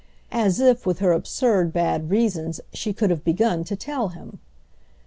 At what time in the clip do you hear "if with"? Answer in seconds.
0.59-0.97